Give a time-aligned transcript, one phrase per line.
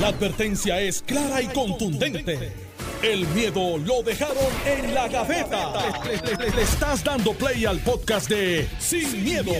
[0.00, 2.52] La advertencia es clara y contundente.
[3.00, 4.36] El miedo lo dejaron
[4.66, 5.72] en la gaveta.
[6.04, 9.52] Le, le estás dando play al podcast de Sin, miedo,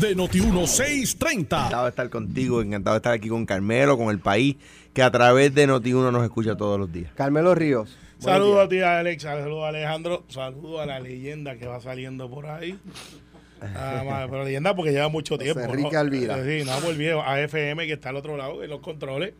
[0.00, 1.32] de Noti1630.
[1.32, 4.56] Encantado de estar contigo, encantado de estar aquí con Carmelo, con el país,
[4.94, 7.12] que a través de Noti1 nos escucha todos los días.
[7.14, 7.94] Carmelo Ríos.
[8.18, 9.24] Saludos a ti, Alex.
[9.24, 10.24] Saludos a Alejandro.
[10.28, 12.78] Saludos a la leyenda que va saliendo por ahí.
[13.60, 15.60] Nada más, pero leyenda porque lleva mucho tiempo.
[15.60, 15.98] Enrique ¿no?
[15.98, 16.42] Alvira.
[16.44, 19.34] Sí, no, volvió a FM que está al otro lado en los controles.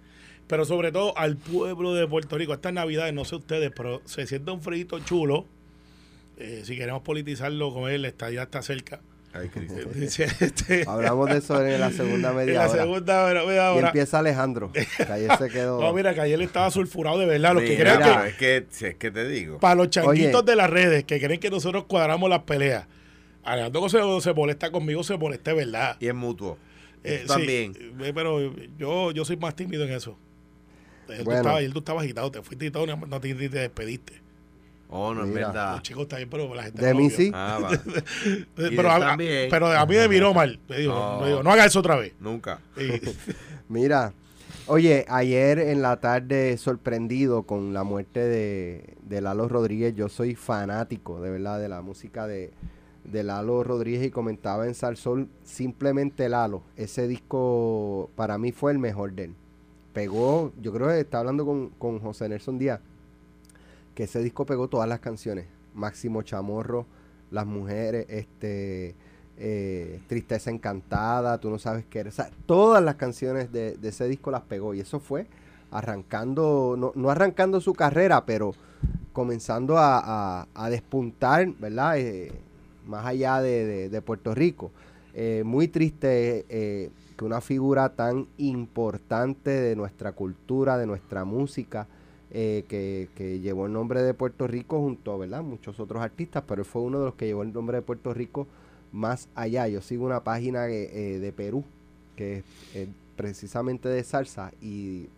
[0.52, 2.52] Pero sobre todo al pueblo de Puerto Rico.
[2.52, 5.46] Estas navidades, no sé ustedes, pero se siente un frito chulo.
[6.36, 9.00] Eh, si queremos politizarlo con él, está ya está cerca.
[9.32, 9.88] Ay, Cristo.
[9.94, 12.82] Dice, este, Hablamos de eso en la segunda en media la hora.
[12.82, 14.70] segunda media y empieza Alejandro.
[14.72, 15.80] Que ayer se quedó.
[15.80, 17.54] No, mira, que ayer estaba sulfurado de verdad.
[17.54, 19.58] Los que Mira, creen que, es que, si es que te digo.
[19.58, 20.50] para los changuitos Oye.
[20.50, 22.86] de las redes que creen que nosotros cuadramos las peleas.
[23.42, 25.96] Alejandro se, se molesta conmigo, se molesta de verdad.
[25.98, 26.58] Y es mutuo.
[27.04, 27.72] Eh, también.
[27.72, 30.18] sí, eh, pero yo, yo soy más tímido en eso.
[31.08, 31.40] Ayer, tú Bueno.
[31.40, 34.14] estabas, ayer tú estabas agitado, te fuiste agitado, no, no te, te despediste.
[34.94, 35.46] Oh, no es Mira.
[35.48, 35.72] verdad.
[35.72, 37.30] Los chicos está bien, pero la gente De mí sí.
[37.34, 37.70] Ah, va.
[38.26, 39.48] Y Pero de a, también.
[39.50, 40.60] pero a mí me miró mal.
[40.68, 41.20] Me dijo, No.
[41.20, 42.12] me dijo, no hagas eso otra vez.
[42.20, 42.60] Nunca.
[42.76, 43.00] Y-
[43.72, 44.12] Mira,
[44.66, 49.94] oye, ayer en la tarde sorprendido con la muerte de, de Lalo Rodríguez.
[49.94, 52.50] Yo soy fanático, de verdad, de la música de,
[53.04, 56.62] de Lalo Rodríguez y comentaba en Salsol simplemente Lalo.
[56.76, 59.34] Ese disco para mí fue el mejor de él.
[59.92, 62.80] Pegó, yo creo que está hablando con, con José Nelson Díaz,
[63.94, 65.46] que ese disco pegó todas las canciones.
[65.74, 66.86] Máximo Chamorro,
[67.30, 68.94] Las Mujeres, este...
[69.38, 72.02] eh, Tristeza Encantada, Tú no sabes qué.
[72.02, 74.74] O sea, todas las canciones de, de ese disco las pegó.
[74.74, 75.26] Y eso fue
[75.70, 78.54] arrancando, no, no arrancando su carrera, pero
[79.12, 81.98] comenzando a, a- despuntar, ¿verdad?
[81.98, 82.32] Eh,
[82.86, 84.70] más allá de, de- Puerto Rico.
[85.14, 86.46] Eh, muy triste
[87.12, 91.86] que una figura tan importante de nuestra cultura, de nuestra música,
[92.30, 95.42] eh, que, llevó el nombre de Puerto Rico junto a ¿verdad?
[95.42, 98.14] muchos otros artistas, pero él fue uno de los que llevó el nombre de Puerto
[98.14, 98.46] Rico
[98.90, 99.68] más allá.
[99.68, 101.64] Yo sigo una página eh, eh, de Perú,
[102.16, 102.42] que
[102.74, 105.08] es precisamente de salsa, y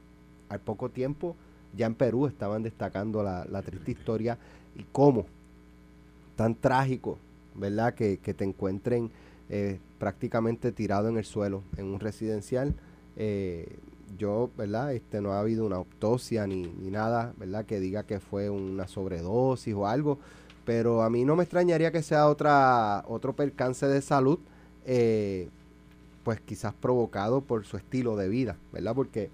[0.48, 1.36] al poco tiempo
[1.76, 4.38] ya en Perú estaban destacando la, triste historia
[4.76, 5.26] y cómo
[6.36, 7.18] tan trágico,
[7.54, 7.94] ¿verdad?
[7.94, 9.10] Que te encuentren
[9.50, 12.74] eh, prácticamente tirado en el suelo en un residencial.
[13.16, 13.76] Eh,
[14.18, 14.92] yo, ¿verdad?
[14.92, 17.64] Este, no ha habido una autopsia ni, ni nada, ¿verdad?
[17.64, 20.18] Que diga que fue una sobredosis o algo.
[20.64, 24.38] Pero a mí no me extrañaría que sea otra, otro percance de salud,
[24.86, 25.48] eh,
[26.22, 28.94] pues quizás provocado por su estilo de vida, ¿verdad?
[28.94, 29.30] Porque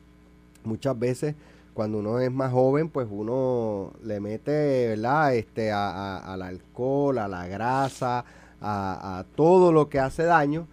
[0.65, 1.37] muchas veces
[1.73, 5.35] cuando uno es más joven, pues uno le mete, ¿verdad?
[5.35, 8.25] Este, al alcohol, a la grasa,
[8.61, 10.67] a, a todo lo que hace daño.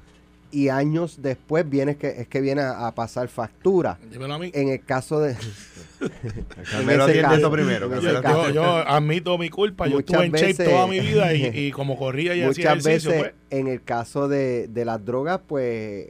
[0.50, 3.98] Y años después viene que, es que viene a, a pasar factura.
[4.10, 4.50] dímelo a mí.
[4.54, 5.36] En el caso de...
[6.72, 8.00] Carmelo atiende eso primero.
[8.00, 9.88] Yo, yo admito mi culpa.
[9.88, 12.86] Yo estuve en shape veces- toda mi vida y, y como corría y hacía muchas
[12.86, 16.08] ejercicio, veces pues, en el caso de, de las drogas, pues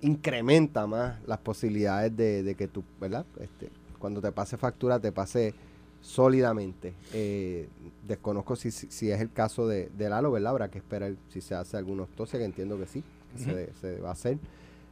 [0.00, 3.24] incrementa más las posibilidades de, de que tú, ¿verdad?
[3.40, 3.68] Este,
[3.98, 5.54] cuando te pase factura, te pase
[6.04, 6.92] sólidamente.
[7.14, 7.66] Eh,
[8.06, 10.50] desconozco si, si, si es el caso de, de Lalo, ¿verdad?
[10.50, 13.02] Habrá que esperar si se hace alguna autopsia, que entiendo que sí,
[13.36, 14.36] que se, se va a hacer.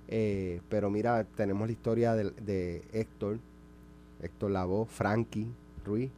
[0.08, 3.38] Eh, pero mira, tenemos la historia de, de Héctor,
[4.22, 5.48] Héctor Lavoe, Frankie
[5.84, 6.10] Ruiz,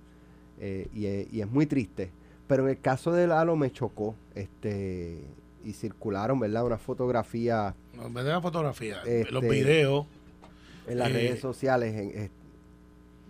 [0.60, 2.10] eh, y, es- y es muy triste.
[2.46, 5.18] Pero en el caso de Lalo me chocó, este,
[5.64, 6.64] y circularon, ¿verdad?
[6.66, 10.06] Una fotografía no, en vez de la fotografía, Este- los videos.
[10.86, 12.30] en las redes sociales en- es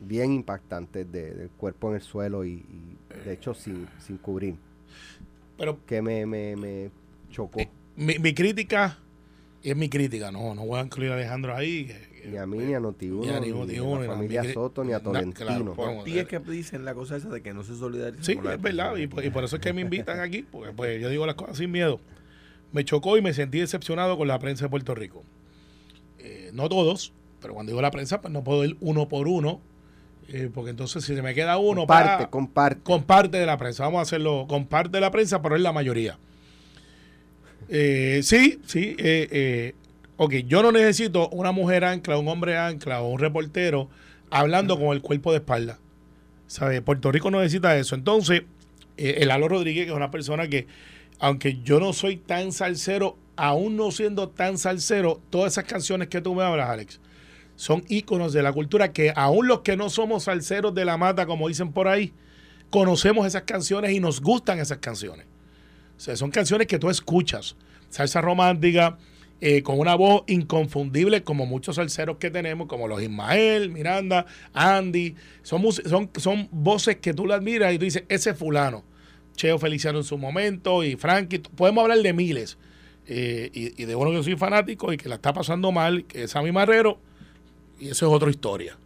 [0.00, 4.56] bien impactantes de- del cuerpo en el suelo y, y, de hecho sin, sin cubrir,
[5.56, 6.91] Pero que me, me, me
[7.31, 7.60] chocó.
[7.60, 8.99] Eh, mi, mi crítica,
[9.62, 11.87] y es mi crítica, no, no voy a incluir a Alejandro ahí.
[11.87, 14.93] que- ni a mí, ni a Notiuno, ni a ni, a la familia Soto, ni
[14.94, 15.34] a Tolentino.
[15.47, 18.33] claro, Por ti es que dicen la cosa esa de que no se solidarizan Sí,
[18.33, 21.10] es verdad, y por, y por eso es que me invitan aquí, porque pues, yo
[21.10, 22.00] digo las cosas sin miedo.
[22.72, 25.22] Me chocó y me sentí decepcionado con la prensa de Puerto Rico.
[26.19, 27.12] Eh, no todos,
[27.43, 29.60] pero cuando digo la prensa, pues no puedo ir uno por uno,
[30.28, 32.80] eh, porque entonces si se me queda uno, comparte, pa- comparte.
[32.82, 33.84] con parte de la prensa.
[33.84, 36.18] Vamos a hacerlo con parte de la prensa, pero es la mayoría.
[37.68, 38.94] Eh, sí, sí.
[38.98, 39.74] Eh, eh,
[40.16, 43.88] ok, yo no necesito una mujer ancla, un hombre ancla o un reportero
[44.30, 45.78] hablando con el cuerpo de espalda.
[46.47, 46.82] ¿Sabe?
[46.82, 47.94] Puerto Rico no necesita eso.
[47.94, 48.42] Entonces,
[48.97, 50.66] eh, el Alo Rodríguez, que es una persona que,
[51.18, 56.20] aunque yo no soy tan salsero, aún no siendo tan salsero, todas esas canciones que
[56.20, 57.00] tú me hablas, Alex,
[57.56, 61.27] son íconos de la cultura que aún los que no somos salseros de la mata,
[61.27, 62.12] como dicen por ahí,
[62.71, 65.27] conocemos esas canciones y nos gustan esas canciones.
[65.97, 67.56] O sea, son canciones que tú escuchas.
[67.89, 68.98] Salsa romántica,
[69.41, 75.15] eh, con una voz inconfundible como muchos salseros que tenemos, como los Ismael, Miranda, Andy.
[75.42, 78.84] Son, son, son voces que tú las miras y tú dices, ese es fulano.
[79.36, 81.39] Cheo Feliciano en su momento y Frankie.
[81.39, 82.59] Podemos hablar de miles.
[83.06, 86.30] Eh, y, de uno que soy fanático y que la está pasando mal, que es
[86.30, 86.98] Sammy Marrero.
[87.84, 88.77] Y eso es otra historia.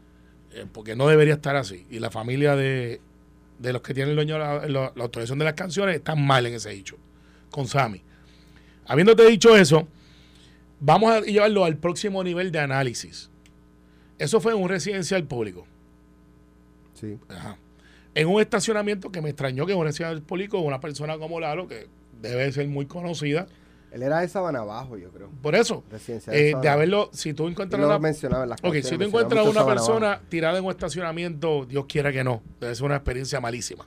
[0.52, 1.86] Eh, porque no debería estar así.
[1.90, 3.00] Y la familia de,
[3.58, 6.44] de los que tienen el dueño la, la- la autorización de las canciones están mal
[6.46, 6.96] en ese hecho.
[7.50, 8.02] Con Sammy.
[8.86, 9.86] Habiéndote dicho eso,
[10.80, 13.30] vamos a llevarlo al próximo nivel de análisis.
[14.18, 15.66] Eso fue en un residencial público.
[16.94, 17.16] Sí.
[17.28, 17.56] Ajá.
[18.14, 21.68] En un estacionamiento que me extrañó que en un residencial público una persona como Lalo,
[21.68, 21.86] que
[22.20, 23.46] debe ser muy conocida,
[23.90, 25.30] Él era de Sabana Abajo, yo creo.
[25.40, 29.02] por eso, Residencial eh, de haberlo, si tú encuentras una, mencionaba en las si tú
[29.02, 29.74] encuentras una Abajo.
[29.74, 33.86] persona tirada en un estacionamiento, Dios quiera que no, debe ser una experiencia malísima.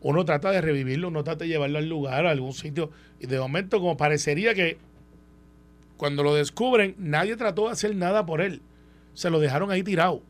[0.00, 3.40] Uno trata de revivirlo, uno trata de llevarlo al lugar, a algún sitio, y de
[3.40, 4.78] momento como parecería que
[5.96, 8.62] cuando lo descubren, nadie trató de hacer nada por él.
[9.14, 10.22] Se lo dejaron ahí tirado,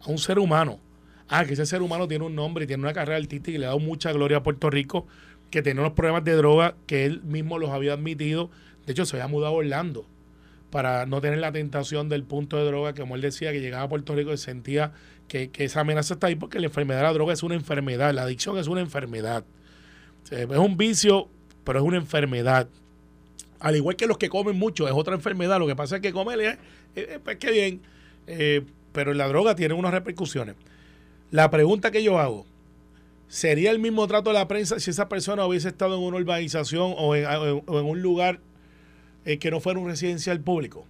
[0.00, 0.80] a un ser humano.
[1.28, 3.66] Ah, que ese ser humano tiene un nombre y tiene una carrera artística y le
[3.66, 5.06] ha dado mucha gloria a Puerto Rico,
[5.50, 8.50] que tenía unos problemas de droga que él mismo los había admitido.
[8.86, 10.06] De hecho, se había mudado a Orlando
[10.70, 13.84] para no tener la tentación del punto de droga, que como él decía, que llegaba
[13.84, 14.92] a Puerto Rico y sentía
[15.28, 18.12] que, que esa amenaza está ahí porque la enfermedad de la droga es una enfermedad,
[18.12, 19.44] la adicción es una enfermedad.
[20.30, 21.28] Es un vicio,
[21.64, 22.68] pero es una enfermedad.
[23.60, 25.58] Al igual que los que comen mucho, es otra enfermedad.
[25.58, 26.58] Lo que pasa es que comer es,
[26.94, 27.80] es- es- bien,
[28.26, 28.62] eh,
[28.92, 30.56] pero la droga tiene unas repercusiones.
[31.30, 32.44] La pregunta que yo hago,
[33.28, 36.94] ¿sería el mismo trato de la prensa si esa persona hubiese estado en una urbanización
[36.96, 37.26] o en,
[37.66, 38.40] o en un lugar
[39.24, 40.86] eh, que no fuera un residencial público?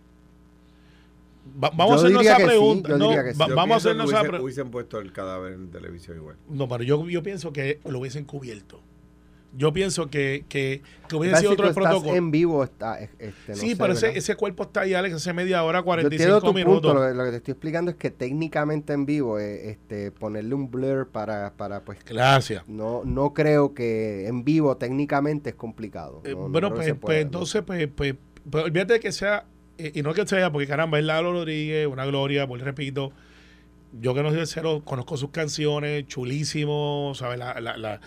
[1.63, 2.89] Va- vamos Yo a hacernos esa que sí, pregunta.
[2.91, 3.39] yo no, sí.
[3.41, 4.43] va- vamos a hacernos esa hubiesen, pregunta.
[4.43, 6.37] hubiesen puesto el cadáver en televisión igual.
[6.49, 8.81] No, pero yo, yo pienso que lo hubiesen cubierto.
[9.57, 12.15] Yo pienso que, que, que hubiese sido otro protocolo.
[12.15, 15.15] en vivo está, es- este, no sí, sé, pero ese, ese cuerpo está ahí, Alex,
[15.17, 16.93] hace media hora, Yo 45 entiendo tu minutos.
[16.93, 20.55] punto, lo, lo que te estoy explicando es que técnicamente en vivo, eh, este, ponerle
[20.55, 22.65] un blur para, para pues, Gracias.
[22.69, 26.21] no, no creo que en vivo técnicamente es complicado.
[26.25, 27.23] Eh, No- no bueno, que pues, se pues, ¿no?
[27.23, 28.15] entonces, pues, pues,
[28.51, 29.47] pues, olvídate de que sea,
[29.79, 33.13] eh, y no que sea, porque caramba, es Lalo Rodríguez, una gloria, pues repito,
[33.99, 37.39] yo que no soy de cero, conozco sus canciones, chulísimo, ¿sabes?
[37.39, 38.01] La, la, la-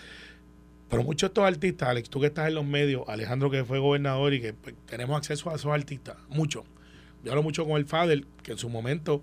[0.90, 3.80] pero muchos de estos artistas, Alex, tú que estás en los medios, Alejandro que fue
[3.80, 6.66] gobernador y que pues, tenemos acceso a esos artistas, mucho.
[7.24, 9.22] Yo hablo mucho con el Fader, que en su momento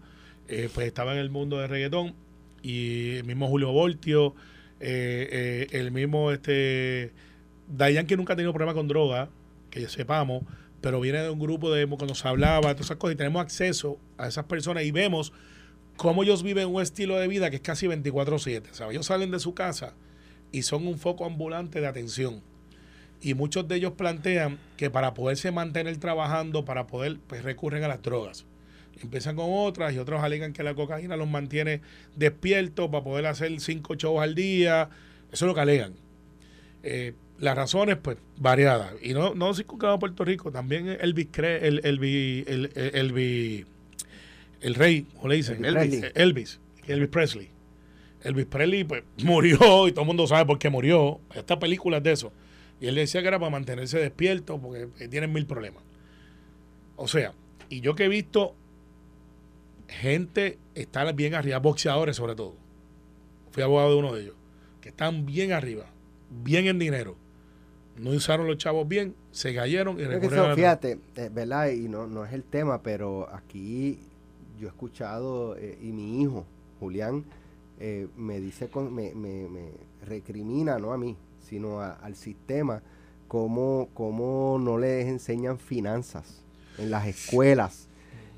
[0.48, 2.14] eh, pues estaba en el mundo de reggaetón,
[2.62, 4.34] y el mismo Julio Voltio,
[4.80, 7.12] eh, eh, el mismo este
[7.68, 9.28] Dayan que nunca ha tenido problema con droga,
[9.70, 10.44] que sepamos,
[10.80, 13.98] pero viene de un grupo de cuando se hablaba, todas esas cosas, y tenemos acceso
[14.18, 15.32] a esas personas y vemos
[15.96, 18.68] cómo ellos viven un estilo de vida que es casi 24/7.
[18.72, 18.94] ¿sabes?
[18.94, 19.94] Ellos salen de su casa
[20.52, 22.42] y son un foco ambulante de atención.
[23.20, 27.88] Y muchos de ellos plantean que para poderse mantener trabajando, para poder, pues recurren a
[27.88, 28.44] las drogas.
[29.02, 31.80] Empiezan con otras y otros alegan que la cocaína los mantiene
[32.14, 34.88] despiertos para poder hacer cinco shows al día.
[35.32, 35.94] Eso es lo que alegan.
[36.82, 38.92] Eh, las razones, pues, variadas.
[39.02, 43.66] Y no, no circunscrito a Puerto Rico, también Elvis, Cre- el, Elvis, el, el, Elvis-
[44.62, 45.64] el rey, ¿cómo le dicen?
[45.64, 46.04] Elvis.
[46.14, 47.50] Elvis, Elvis Presley.
[48.26, 51.20] Elvis Presley, pues, murió y todo el mundo sabe por qué murió.
[51.34, 52.32] Esta película es de eso.
[52.80, 55.82] Y él decía que era para mantenerse despierto porque eh, tienen mil problemas.
[56.96, 57.32] O sea,
[57.68, 58.54] y yo que he visto
[59.88, 62.54] gente estar bien arriba, boxeadores sobre todo.
[63.50, 64.34] Fui abogado de uno de ellos,
[64.80, 65.86] que están bien arriba,
[66.30, 67.16] bien en dinero.
[67.96, 71.70] No usaron los chavos bien, se cayeron y recurrieron fíjate, eh, ¿verdad?
[71.70, 73.98] Y no, no es el tema, pero aquí
[74.58, 76.44] yo he escuchado, eh, y mi hijo,
[76.78, 77.24] Julián,
[77.78, 79.70] eh, me dice, con- me, me, me
[80.06, 82.82] recrimina, no a mí, sino a- al sistema,
[83.28, 86.42] cómo, cómo no les enseñan finanzas
[86.78, 87.88] en las escuelas.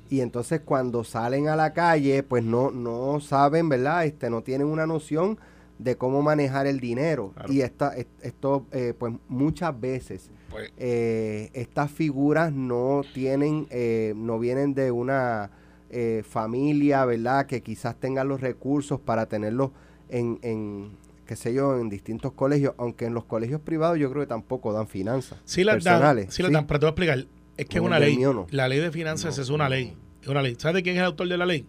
[0.09, 4.05] Y entonces cuando salen a la calle, pues no, no saben, ¿verdad?
[4.05, 5.37] Este, no tienen una noción
[5.77, 7.31] de cómo manejar el dinero.
[7.35, 7.53] Claro.
[7.53, 14.13] Y esta, est- esto, eh, pues muchas veces Pues, eh, estas figuras no tienen, eh,
[14.15, 15.51] no vienen de una
[15.89, 17.45] eh, familia, ¿verdad?
[17.45, 19.71] Que quizás tengan los recursos para tenerlos
[20.09, 20.91] en, en,
[21.25, 24.73] qué sé yo, en distintos colegios, aunque en los colegios privados yo creo que tampoco
[24.73, 25.39] dan finanzas.
[25.45, 27.27] sí las dan, sí las dan, pero te voy a explicar.
[27.57, 28.17] Es que es una ley.
[28.17, 28.47] no.
[28.51, 29.93] La ley de finanzas No, es una ley.
[30.21, 30.55] Es una ley.
[30.57, 31.65] ¿Sabes de quién es el autor de la ley?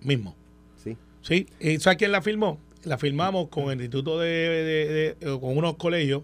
[0.00, 0.36] Mismo.
[0.82, 0.96] Sí.
[1.22, 2.58] Sí, ¿y sabes quién la firmó?
[2.84, 6.22] La firmamos con el Instituto de, de- de- con unos colegios,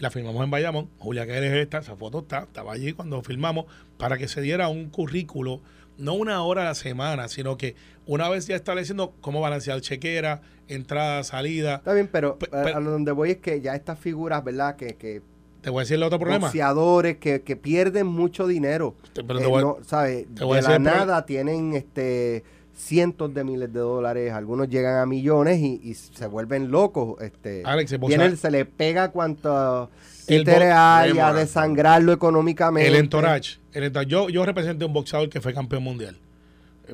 [0.00, 0.88] la firmamos en Bayamón.
[0.98, 3.66] Julia que eres esta, esa foto está, estaba allí cuando firmamos,
[3.98, 5.60] para que se diera un currículo,
[5.98, 7.74] no una hora a la semana, sino que
[8.06, 11.76] una vez ya estableciendo cómo balancear chequera, entrada, salida.
[11.76, 14.76] Está bien, pero Pe- a- a, donde voy es que ya estas figuras, ¿verdad?
[14.76, 15.22] Que, que
[15.60, 16.46] Te voy a decir el otro problema.
[16.46, 18.96] boxeadores que, que pierden mucho dinero.
[19.14, 20.26] Pero te Eh, voy no, ¿sabes?
[20.34, 22.42] te voy a de la decir nada tienen este
[22.74, 27.20] cientos de miles de dólares, algunos llegan a millones y, y se vuelven locos.
[27.20, 27.96] Este, Alex,
[28.38, 29.90] se le pega cuanto
[30.26, 32.88] El títeres bo- hay a desangrarlo económicamente.
[32.88, 33.58] El entourage.
[33.72, 34.10] El entourage.
[34.10, 36.16] Yo, yo representé a un boxeador que fue campeón mundial.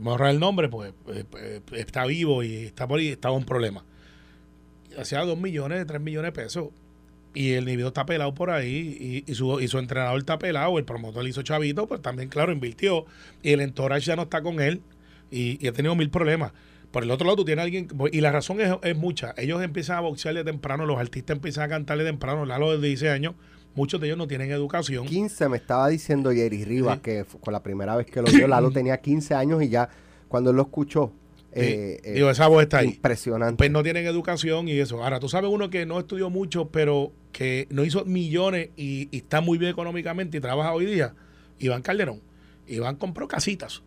[0.01, 3.45] Me ahorrar el nombre, pues eh, eh, está vivo y está por ahí, estaba un
[3.45, 3.85] problema.
[4.99, 6.69] Hacía dos millones, tres millones de pesos.
[7.35, 10.79] Y el individuo está pelado por ahí y, y su, y su entrenador está pelado,
[10.79, 13.05] el promotor le hizo chavito, pues también, claro, invirtió.
[13.43, 14.81] Y el entourage ya no está con él
[15.31, 16.53] y, y ha tenido mil problemas.
[16.91, 19.35] Por el otro lado, tú tienes a alguien, y la razón es, es mucha.
[19.37, 23.35] Ellos empiezan a boxearle temprano, los artistas empiezan a cantarle temprano, Lalo de 16 años,
[23.75, 25.07] muchos de ellos no tienen educación.
[25.07, 27.03] 15 me estaba diciendo Jerry Rivas Sí.
[27.03, 29.91] que con la primera vez que lo vio, Lalo tenía 15 años y ya
[30.29, 31.13] cuando él lo escuchó,
[31.53, 32.89] eh, eh, Digo, esa voz está ahí.
[32.89, 33.57] impresionante.
[33.59, 35.03] Pues no tienen educación y eso.
[35.03, 39.19] Ahora, tú sabes uno que no estudió mucho, pero que no hizo millones y, y
[39.19, 41.15] está muy bien económicamente y trabaja hoy día.
[41.59, 42.21] Iván Calderón.
[42.67, 43.83] Iván compró casitas.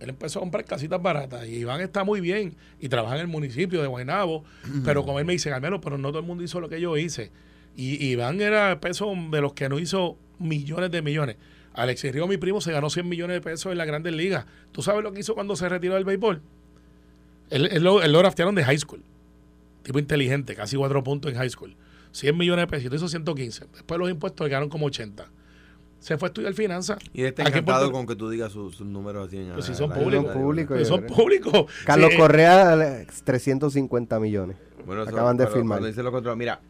[0.00, 3.26] Él empezó a comprar casitas baratas y Iván está muy bien y trabaja en el
[3.28, 4.44] municipio de Guaynabo.
[4.84, 6.96] Pero como él me dice, Carmelo, pero no todo el mundo hizo lo que yo
[6.96, 7.30] hice.
[7.76, 11.36] Y Iván era el peso de los que no hizo millones de millones.
[11.74, 14.46] Alexis Río, mi primo, se ganó 100 millones de pesos en las grandes ligas.
[14.72, 16.40] ¿Tú sabes lo que hizo cuando se retiró del béisbol?
[17.50, 19.02] Él, él lo, él lo draftearon de high school.
[19.82, 21.76] Tipo inteligente, casi cuatro puntos en high school.
[22.12, 23.66] 100 millones de pesos, hizo 115.
[23.72, 25.28] Después los impuestos le quedaron como 80.
[26.00, 26.98] Se fue a estudiar finanzas.
[27.12, 29.74] Y está encantado Puerto- con que tú digas sus, sus números así en Pues si
[29.74, 30.26] son públicos.
[30.30, 30.72] a- Son públicos.
[30.72, 31.66] Pues son.
[31.84, 34.56] Carlos Sí, eh, Correa, eh, 350 millones.
[34.86, 35.80] Bueno, eso- Acaban de firmar.
[35.82, 36.60] lo contrario, mira,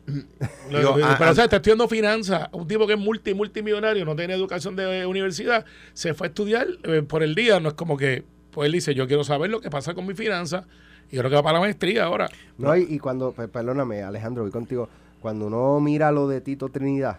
[0.71, 3.33] Lo- Digo, lo- a- pero o sea, está estudiando finanzas, un tipo que es multi,
[3.35, 7.69] multimillonario, no tiene educación de universidad, se fue a estudiar eh, por el día, no
[7.69, 10.67] es como que, pues él dice, yo quiero saber lo que pasa con mis finanzas,
[11.11, 12.29] y creo que va para la maestría ahora.
[12.59, 14.89] No, y, y cuando, pe- perdóname, Alejandro, voy contigo.
[15.21, 17.19] Cuando uno mira lo de Tito Trinidad,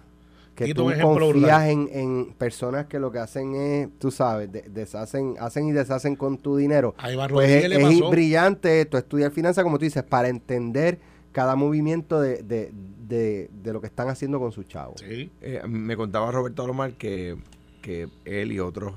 [0.68, 5.36] que tú confías en, en personas que lo que hacen es, tú sabes, de- deshacen,
[5.40, 6.94] hacen y deshacen con tu dinero.
[6.98, 11.00] A Iván Pues es, le es brillante tú estudiar finanzas, como tú dices, para entender
[11.32, 12.72] cada movimiento de, de,
[13.08, 15.00] de, de lo que están haciendo con sus chavos.
[15.00, 15.32] Sí.
[15.42, 17.38] eh, me contaba Roberto Alomar que,
[17.82, 18.94] que él y otros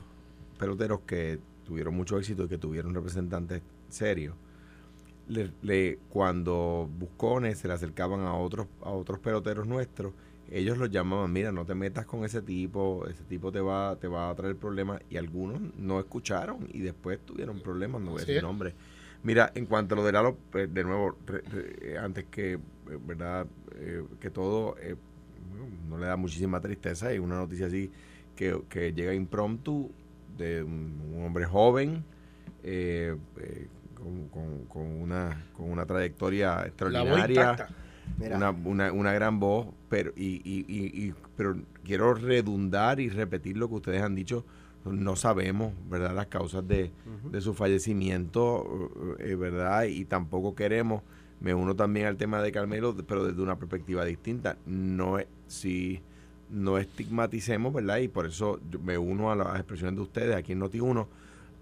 [0.58, 4.34] peloteros que tuvieron mucho éxito y que tuvieron representantes serios,
[5.28, 10.12] le, le- cuando buscones se le acercaban a otros, a otros peloteros nuestros,
[10.58, 14.08] ellos los llamaban, mira, no te metas con ese tipo, ese tipo te va, te
[14.08, 18.24] va a traer problemas, y algunos no escucharon y después tuvieron problemas, no voy a
[18.26, 18.46] decir.
[19.22, 22.58] Mira, en cuanto a lo de Lalo, pues, de nuevo, re- re- antes que, eh,
[23.06, 23.46] ¿verdad?
[23.76, 24.96] Eh, que todo, eh,
[25.88, 27.90] no le da muchísima tristeza y una noticia así
[28.36, 29.90] que, que llega impromptu
[30.36, 32.04] de un, un hombre joven
[32.62, 37.52] eh, eh, con, con- con una, con una trayectoria extraordinaria.
[38.36, 43.56] Una, una, una gran voz, pero y, y, y, y- pero quiero redundar y repetir
[43.56, 44.44] lo que ustedes han dicho.
[44.84, 46.90] No sabemos, ¿verdad?, las causas de,
[47.32, 49.84] de su fallecimiento, eh, ¿verdad?
[49.84, 51.02] Y tampoco queremos,
[51.40, 54.56] me uno también al tema de Carmelo, pero desde una perspectiva distinta.
[54.66, 56.00] No es, si
[56.50, 57.98] no estigmaticemos, ¿verdad?
[57.98, 61.06] Y por eso yo me uno a las expresiones de ustedes aquí en Noti1,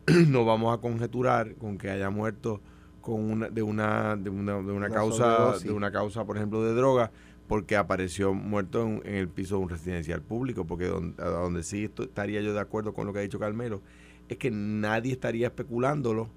[0.28, 2.60] no vamos a conjeturar con que haya muerto
[3.02, 5.64] con una, de una de una, de una Una causa sobredosis.
[5.64, 7.10] de una causa por ejemplo de droga
[7.48, 11.62] porque apareció muerto en, en el piso de un residencial público porque don- a donde
[11.64, 13.82] sí esto- estaría yo de acuerdo con lo que ha dicho Carmelo
[14.28, 16.28] es que nadie estaría especulándolo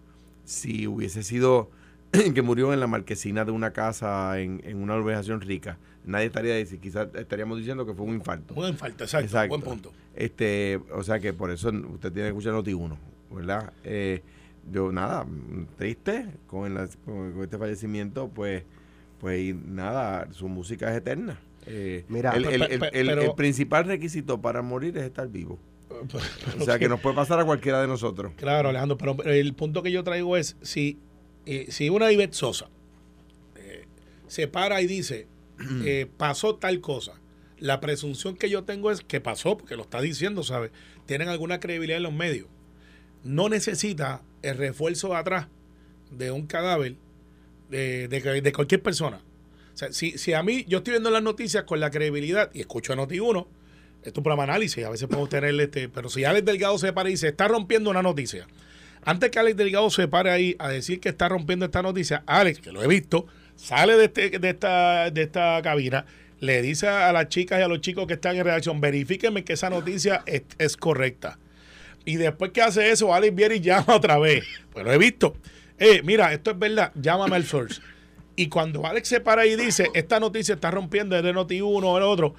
[0.44, 1.70] si hubiese sido
[2.34, 6.56] que murió en la marquesina de una casa en, en una urbanización rica nadie estaría
[6.56, 9.50] diciendo quizás estaríamos diciendo que fue un infarto falta, exacto, Exacto.
[9.50, 9.92] Buen punto.
[10.16, 12.98] este, o sea que por eso usted tiene que escuchar Noti 1,
[13.32, 13.74] ¿verdad?
[13.84, 14.22] Eh,
[14.72, 15.26] yo nada,
[15.78, 18.64] triste con, este fallecimiento, pues,
[19.20, 21.40] pues y nada, su música es eterna.
[21.68, 25.04] Eh, Mira, el, el- pe- el- pe- el- pero- el principal requisito para morir es
[25.04, 25.58] estar vivo.
[26.60, 28.34] O sea que nos puede pasar a cualquiera de nosotros.
[28.36, 31.00] Claro, Alejandro, pero el punto que yo traigo es, si,
[31.46, 32.70] eh, si una Ivette Sosa
[33.56, 33.86] eh,
[34.28, 35.28] se para y dice,
[35.86, 37.14] eh, pasó tal cosa,
[37.60, 40.72] la presunción que yo tengo es que pasó, porque lo está diciendo, ¿sabes?
[41.06, 42.48] Tienen alguna credibilidad en los medios.
[43.24, 45.48] No necesita el refuerzo de atrás
[46.12, 46.96] de un cadáver
[47.70, 49.18] de, de- cualquier persona.
[49.74, 52.62] O sea, si, si a mí, yo estoy viendo las noticias con la credibilidad y
[52.62, 53.46] escucho a Noti1,
[54.04, 56.94] esto es un programa análisis, a veces podemos tener este, pero si Alex Delgado se
[56.94, 58.48] para y se está rompiendo una noticia,
[59.04, 62.60] antes que Alex Delgado se pare ahí a decir que está rompiendo esta noticia, Alex,
[62.60, 66.06] que lo he visto, sale de, este, de, esta, de esta cabina,
[66.40, 69.54] le dice a las chicas y a los chicos que están en redacción, verifíquenme que
[69.54, 71.40] esa noticia es, es correcta.
[72.06, 74.44] Y después que hace eso, Alex viene y llama otra vez.
[74.72, 75.36] Pues lo he visto.
[75.78, 77.82] Eh, mira, esto es verdad, llámame al source.
[78.36, 81.98] Y cuando Alex se para y dice, esta noticia está rompiendo, es de Noti1 o
[81.98, 82.36] el otro,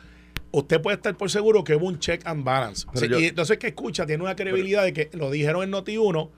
[0.52, 2.86] usted puede estar por seguro que hubo un check and balance.
[2.94, 6.30] Sí, yo- y entonces que escucha, tiene una credibilidad de que lo dijeron en Noti1,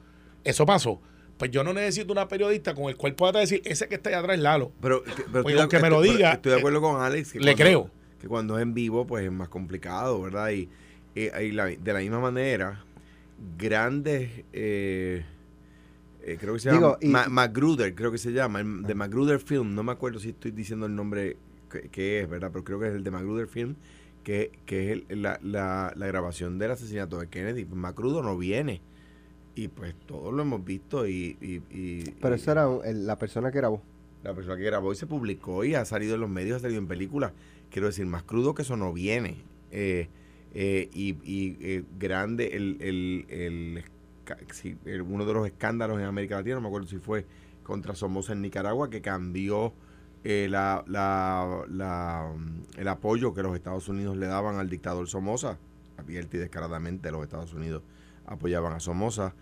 [0.45, 1.01] eso pasó.
[1.39, 4.19] Pues yo no necesito una periodista con el cual pueda decir, ese que está allá
[4.21, 4.73] atrás es Lalo.
[4.81, 7.33] Pero, pero Pues aunque me lo diga, Estoy de eh, acuerdo con Alex.
[7.33, 7.91] Que le cuando- creo.
[8.21, 10.51] Que cuando es en vivo, pues es más complicado, ¿verdad?
[10.51, 10.69] Y,
[11.15, 12.85] eh, y la- de la misma manera,
[13.59, 14.45] grandes.
[14.53, 15.25] eh,
[16.23, 16.79] eh, creo que se llama.
[16.79, 18.61] Digo, y- Ma- Magruder, creo que se llama.
[18.61, 19.75] el de Magruder Film.
[19.75, 21.37] No me acuerdo si estoy diciendo el nombre
[21.71, 22.51] que, que es, ¿verdad?
[22.53, 23.77] Pero creo que es el de Magruder Film.
[24.25, 27.65] Que, que es el- la, la, la grabación del asesinato de Kennedy.
[27.65, 28.83] Magruder no viene.
[29.55, 31.07] Y pues todos lo hemos visto.
[31.09, 33.83] Y, y, y- Pero eso era el- la persona que grabó.
[34.23, 36.81] la persona que grabó y se publicó y ha salido en los medios, ha salido
[36.81, 37.33] en películas.
[37.71, 39.37] Quiero decir, más crudo que eso no viene.
[39.71, 40.09] Eh,
[40.61, 43.85] eh, y y, eh, grande, el, el,
[44.85, 47.25] el uno de los escándalos en América Latina, no me acuerdo si fue
[47.63, 49.73] contra Somoza en Nicaragua, que cambió
[50.25, 55.07] eh, la, la, la, mm, el apoyo que los Estados Unidos le daban al dictador
[55.07, 55.59] Somoza.
[55.97, 57.85] Abierta y descaradamente los Estados Unidos
[58.27, 59.35] apoyaban a Somoza.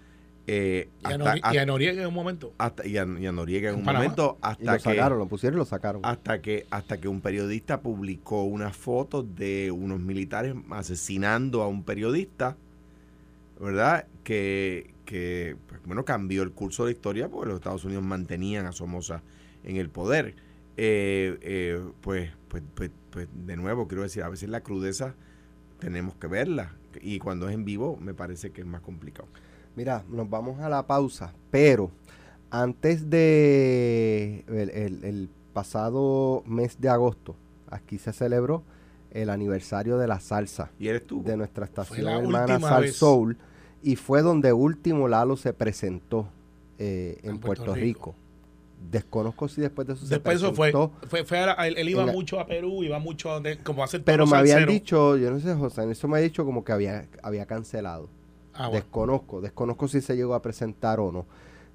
[0.49, 2.55] Eh, Y a, hasta- y Noriega en un momento.
[2.59, 4.05] hasta- y a, y a Noriega en En un Panamá.
[4.05, 6.03] momento Y hasta lo que sacaron, lo pusieron y lo sacaron.
[6.05, 11.83] hasta que hasta que un periodista publicó una foto de unos militares asesinando a un
[11.83, 12.57] periodista
[13.61, 18.05] verdad que, que pues, bueno cambió el curso de la historia porque los Estados Unidos
[18.05, 19.23] mantenían a Somoza
[19.65, 20.35] en el poder
[20.79, 25.15] Eh, eh, pues, pues pues pues de nuevo quiero decir a veces la crudeza
[25.81, 29.27] tenemos que verla y cuando es en vivo me parece que es más complicado
[29.77, 31.91] Mira, nos vamos a la pausa, pero
[32.51, 37.35] antes de el, el- el pasado mes de agosto,
[37.71, 38.63] aquí se celebró
[39.11, 42.97] el aniversario de la salsa y eres tú de nuestra estación la hermana Sal vez.
[42.97, 43.39] Soul
[43.83, 46.29] y fue donde último Lalo se presentó
[46.79, 48.15] eh, en, En Puerto, Puerto Rico.
[48.91, 51.77] Desconozco si después de eso Después se eso fue, presentó, fue, fue a la- él,
[51.79, 55.17] él iba mucho a Perú, iba mucho a donde, como hace pero me habían dicho,
[55.17, 58.09] yo no sé, José, en eso me ha dicho como que había, había cancelado.
[58.57, 58.85] Ah, bueno.
[58.85, 61.27] Desconozco, desconozco si se llegó a presentar o no.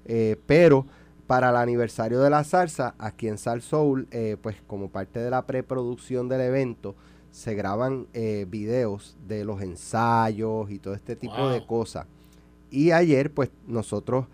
[0.04, 0.86] Eh, pero
[1.26, 5.30] para el aniversario de la salsa, aquí en Sal Soul, eh, pues como parte de
[5.30, 6.94] la preproducción del evento,
[7.30, 12.06] se graban eh, videos de los ensayos y todo este tipo de cosas.
[12.70, 14.26] Y ayer, pues nosotros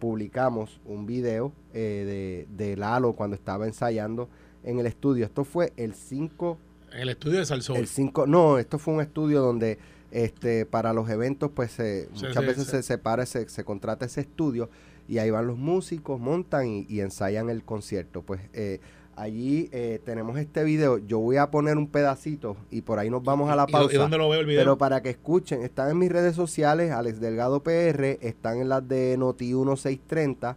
[0.00, 4.28] publicamos un video de, de Lalo cuando estaba ensayando
[4.64, 5.24] en el estudio.
[5.24, 6.58] Esto fue el 5
[6.92, 7.76] En el estudio de Salsón.
[7.76, 9.78] el 5, no, esto fue un estudio donde
[10.10, 12.70] este para los eventos pues se, Sí, muchas sí, veces sí.
[12.70, 14.68] se separa, se, se contrata ese estudio
[15.08, 18.22] y ahí van los músicos, montan y, y ensayan el concierto.
[18.22, 18.80] Pues eh,
[19.16, 23.22] allí eh, tenemos este video, yo voy a poner un pedacito y por ahí nos
[23.22, 23.94] vamos a la ¿Y- y- pausa.
[23.94, 24.60] ¿Y dónde lo veo el video?
[24.60, 28.86] Pero para que escuchen, están en mis redes sociales, Alex Delgado PR, están en las
[28.86, 30.56] de Noti 1630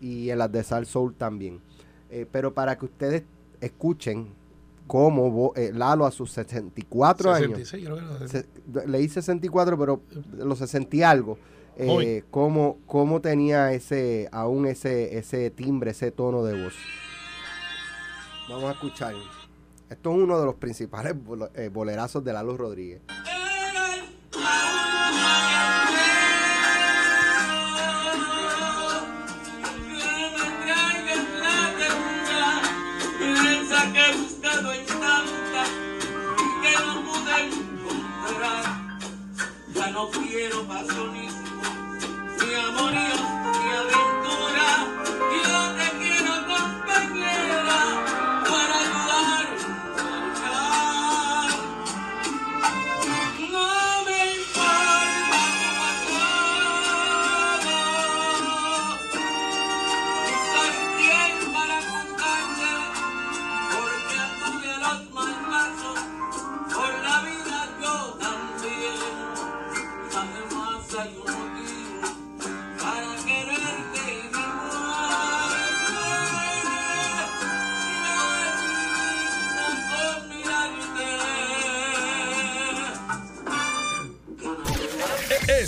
[0.00, 1.60] y en las de Sal Soul también.
[2.10, 3.22] Eh, pero para que ustedes
[3.60, 4.28] escuchen
[4.86, 10.02] cómo eh, Lalo a sus 64 años, 66, creo que se- leí 64, pero
[10.36, 11.38] los 60 y algo,
[11.76, 16.74] eh, cómo, cómo tenía ese, aún ese, ese timbre, ese tono de voz.
[18.48, 19.14] Vamos a escuchar.
[19.88, 21.14] Esto es uno de los principales
[21.54, 23.00] eh, bolerazos de Lalo Rodríguez.
[40.10, 41.62] Quiero pasionismo,
[42.38, 43.11] ni amorío, ni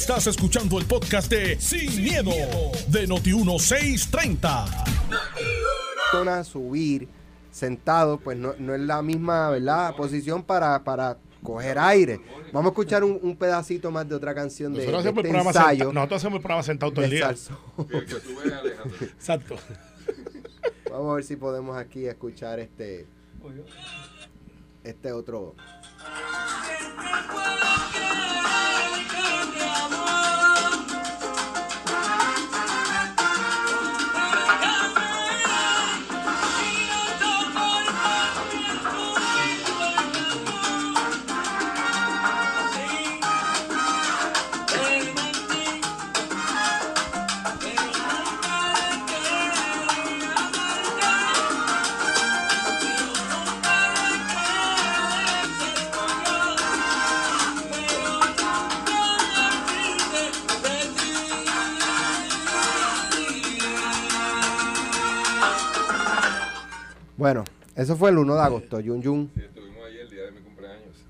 [0.06, 2.30] Estás escuchando el podcast de Sin, miedo,
[2.88, 4.84] de Noti1630.
[6.12, 7.08] persona subir
[7.50, 9.96] sentado, pues no, no es la misma, ¿verdad?
[9.96, 12.20] Posición para, para coger aire.
[12.52, 15.26] Vamos a escuchar un, un pedacito más de otra canción de, Nosotros de hacemos, el
[15.26, 17.34] este programa ensayo senta- nosotros hacemos el programa sentado todo el día.
[19.00, 19.56] Exacto.
[20.90, 23.06] Vamos a ver si podemos aquí escuchar este
[24.84, 25.54] este otro.
[67.24, 67.42] Bueno,
[67.74, 69.30] eso fue el 1 de agosto, Yun Yun.
[69.34, 71.06] Sí, estuvimos ahí el día de mi cumpleaños.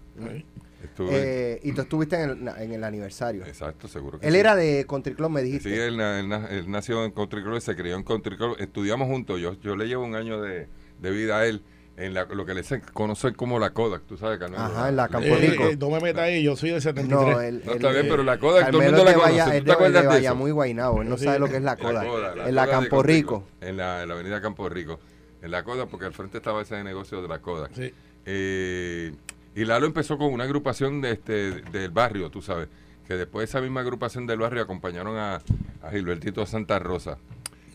[0.80, 1.08] Estuve.
[1.10, 3.44] Eh, y tú estuviste en el, en el aniversario.
[3.44, 4.38] Exacto, seguro que Él sí.
[4.38, 5.70] era de Country Club, me dijiste.
[5.70, 8.54] Sí, él, na- él na- él nació en Country Club, se crió en Country Club.
[8.60, 9.40] Estudiamos juntos.
[9.40, 10.68] Yo, yo le llevo un año de,
[11.00, 11.64] de vida a él
[11.96, 14.62] en la- lo que le se conoce como la Kodak, tú sabes, Carmelo.
[14.62, 15.64] Ajá, en la Campo Eh, Rico.
[15.64, 17.10] eh, no me metas ahí, yo soy del 73.
[17.34, 19.10] No, él, No, él- está bien, eh, pero la Kodak, todo el Carmelo mundo la
[19.10, 19.32] de conoce.
[19.32, 20.14] Vaya- ¿Tú es te de, acuerdas de de eso?
[20.20, 21.02] Bayamón y Guaynabo.
[21.02, 21.24] Él no Sí.
[21.24, 22.04] sabe lo que es la La coda.
[22.04, 23.44] Kodak, la en la Kodak de Campo Rico.
[23.60, 25.00] En la, en la avenida Campo Rico.
[25.44, 27.38] En la Kodak, porque al frente estaba ese negocio de la.
[27.74, 27.92] Sí.
[28.24, 29.14] Eh,
[29.54, 32.68] y Lalo empezó con una agrupación de este, del barrio, tú sabes,
[33.06, 35.36] que después de esa misma agrupación del barrio acompañaron a,
[35.82, 37.18] a Gilbertito Santa Rosa.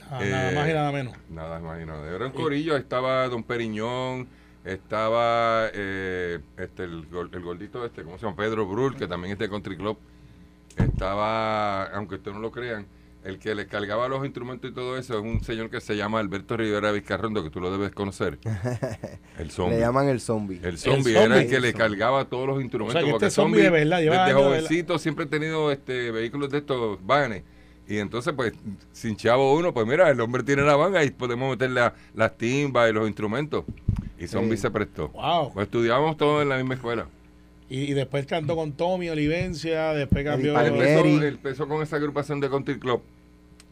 [0.09, 1.13] Ah, nada Eh, más y nada menos.
[1.29, 2.09] Nada más y nada.
[2.13, 4.27] Era un corillo, estaba Don Periñón,
[4.65, 8.35] estaba eh, este, el, el gordito este, ¿cómo se llama?
[8.35, 9.99] Pedro Brul, que también es de Country Club.
[10.75, 12.87] Estaba, aunque ustedes no lo crean,
[13.23, 16.19] el que le cargaba los instrumentos y todo eso es un señor que se llama
[16.19, 18.39] Alberto Rivera Vizcarrondo, que tú lo debes conocer.
[19.37, 19.75] El zombie.
[19.75, 20.59] Le llaman el zombie.
[20.63, 21.41] El zombie El era zombie.
[21.43, 22.95] el que le El cargaba todos los instrumentos.
[22.95, 25.71] O sea, que porque este zombie de verdad, lleva desde de jovencito siempre he tenido
[25.71, 27.43] este vehículos de estos vanes.
[27.87, 28.53] Y entonces, pues,
[28.91, 32.37] sin chavo uno, pues mira, el hombre tiene la van y podemos meter la- las
[32.37, 33.65] timbas y los instrumentos.
[34.19, 34.63] Y Zombie Sí.
[34.63, 35.07] se prestó.
[35.09, 35.53] Wow.
[35.53, 37.07] Pues estudiábamos todos en la misma escuela.
[37.69, 40.53] Y, y después cantó con Tommy Olivencia, después cambió.
[40.59, 43.01] Él empezó, con esa agrupación de Country Club.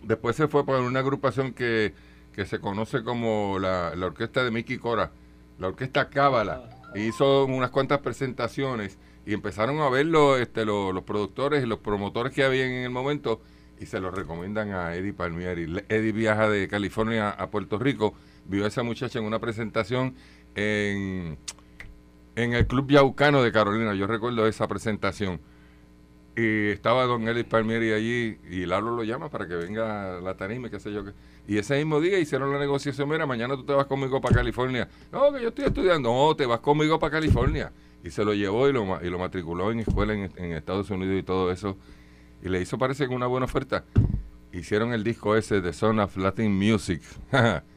[0.04, 1.94] Después se fue por una agrupación que,
[2.34, 5.12] que se conoce como la, la orquesta de Mickey Cora,
[5.60, 6.70] la orquesta Cábala.
[6.96, 12.32] Hizo unas cuantas presentaciones y empezaron a verlo este, lo- los productores y los promotores
[12.32, 13.42] que habían en el momento
[13.80, 15.84] y se lo recomiendan a Eddie Palmieri.
[15.90, 18.14] Eddie viaja de California a Puerto Rico,
[18.46, 20.16] vio a esa muchacha en una presentación
[20.56, 21.38] en,
[22.38, 23.96] en el Club Yaucano de Carolina.
[23.96, 25.42] Yo recuerdo esa presentación.
[26.36, 30.70] Y estaba don Eddie Palmieri allí y Lalo lo llama para que venga la tarima,
[30.70, 31.04] qué sé yo.
[31.04, 31.14] qué.
[31.48, 34.88] Y ese mismo día hicieron la negociación, mira, mañana tú te vas conmigo para California.
[35.12, 36.14] No, que yo estoy estudiando.
[36.14, 37.72] No, te vas conmigo para California.
[38.04, 41.18] Y se lo llevó y lo, y lo matriculó en escuela en, en Estados Unidos
[41.18, 41.76] y todo eso.
[42.44, 43.84] Y le hizo, parece que una buena oferta.
[44.54, 47.02] Hicieron el disco ese de Son of Latin Music.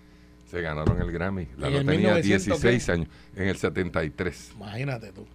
[0.51, 1.47] se ganaron el Grammy.
[1.57, 4.53] Lalo el tenía 1900 16 años, en el 73.
[4.57, 5.27] Imagínate tú.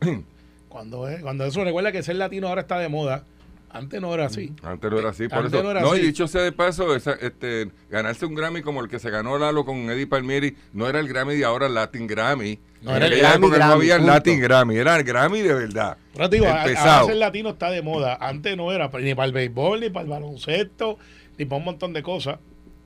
[0.68, 3.24] cuando, es, cuando eso recuerda que ser latino ahora está de moda.
[3.72, 4.52] Antes no era así.
[4.64, 5.62] Antes no era así, por Antes eso.
[5.62, 6.06] no era No, y así.
[6.08, 9.64] dicho sea de paso, esa, este, ganarse un Grammy como el que se ganó Lalo
[9.64, 12.58] con Eddie Palmieri, no era el Grammy de ahora, el Latin Grammy.
[12.82, 14.06] No, en era el Grammy, época no Grammy, había el.
[14.06, 15.96] Latin Grammy, era el Grammy de verdad.
[16.14, 18.18] Pero digo, El a- ahora ser latino está de moda.
[18.20, 20.98] Antes no era ni para el béisbol, ni para el baloncesto,
[21.38, 22.40] ni para un montón de cosas.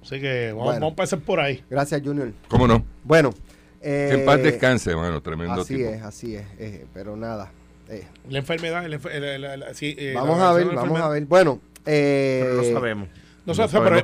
[0.04, 0.80] Así que vamos, Bueno.
[0.80, 1.64] vamos a empezar por ahí.
[1.70, 2.32] Gracias, Junior.
[2.48, 2.84] ¿Cómo no?
[3.04, 3.30] Bueno.
[3.80, 5.88] eh, que en paz descanse, mano, tremendo Así tipo.
[5.90, 6.44] es, así es.
[6.58, 7.52] eh, pero nada.
[7.90, 11.00] eh, La enfermedad, la enfer- la- la- la- sí, eh, vamos la a ver, vamos
[11.00, 11.26] a ver.
[11.26, 13.08] Bueno, eh, Pero no sabemos.
[13.08, 13.14] No,
[13.44, 14.02] No sé, pero, sabemos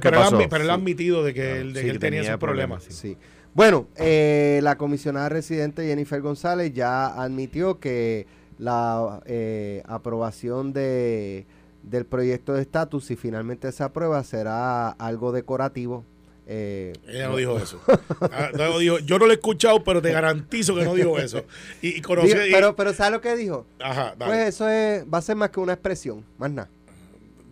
[0.51, 2.85] pero él, ha admitido de que, él, de Sí, que él que tenía tenía problemas.
[2.85, 3.17] problemas, Sí.
[3.55, 8.27] Bueno, eh, la comisionada residente Jennifer González ya admitió que
[8.59, 11.47] la eh, aprobación de,
[11.83, 16.05] del proyecto de estatus, si finalmente se aprueba, será algo decorativo.
[16.53, 17.81] Eh, Ella no dijo eso.
[18.21, 21.45] Ah, no dijo, yo no lo he escuchado, pero te garantizo que no dijo eso.
[21.81, 22.29] Y, y conocí.
[22.29, 23.67] digo, y- pero, pero ¿sabes lo que dijo?
[23.79, 24.33] ajá, dale.
[24.33, 26.69] Pues eso es, va a ser más que una expresión, más nada.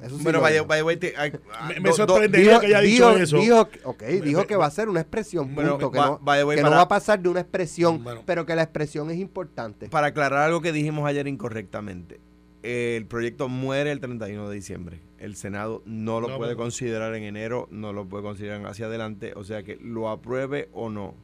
[0.02, 2.60] Eso sí Bueno, vaya, vaya, vaya, te- ay, ah, me, me do- do- sorprendería Dijo,
[2.60, 3.36] que haya dijo- dicho eso.
[3.38, 6.70] dijo que- ok, dijo que va a ser una expresión, Bueno, punto, que, va- no,
[6.70, 8.22] va a pasar de una expresión, Bueno.
[8.24, 9.88] pero que la expresión es importante.
[9.88, 12.20] Para aclarar algo que dijimos ayer incorrectamente.
[12.62, 15.00] El proyecto muere el 31 de diciembre.
[15.18, 18.86] El Senado no lo No, puede pero- considerar en enero, no lo puede considerar hacia
[18.86, 19.32] adelante.
[19.36, 21.14] O sea que lo apruebe o no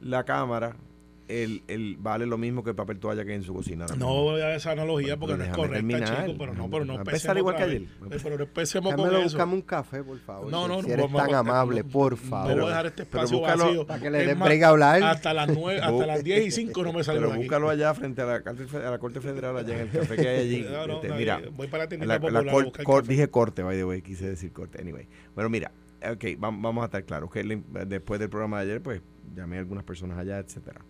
[0.00, 0.76] la Cámara,
[1.30, 3.86] el, el vale lo mismo que el papel toalla que hay en su cocina.
[3.96, 6.26] No voy a esa analogía porque no es correcta, terminar.
[6.26, 6.38] chico.
[6.38, 7.82] Pero no, pero no empecemos igual que ayer.
[8.08, 9.22] Pero no empecemos con eso.
[9.22, 10.50] búscame un café, por favor.
[10.50, 12.54] No, no, si no, eres tan amable, por No favor.
[12.54, 13.86] voy a dejar este espacio vacío.
[13.86, 15.02] para que le den hablar.
[15.02, 18.22] Hasta las, nueve, hasta las 10 y 5 no me salgo Pero búscalo allá frente
[18.22, 20.60] a la, a la Corte Federal, allá en el café que hay allí.
[20.70, 22.18] No, no, Este, no, mira, voy para la
[23.06, 24.80] dije corte, by the way, quise decir corte.
[24.80, 25.06] Anyway.
[25.34, 27.42] Bueno, mira, ok, vam- vamos a estar claros que
[27.86, 29.00] después del programa de ayer, pues
[29.34, 30.80] llamé a algunas personas allá, etcétera.